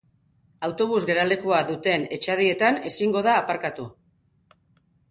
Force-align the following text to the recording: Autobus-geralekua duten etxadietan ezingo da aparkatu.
Autobus-geralekua 0.67 1.59
duten 1.67 2.09
etxadietan 2.17 2.81
ezingo 2.93 3.25
da 3.31 3.39
aparkatu. 3.45 3.89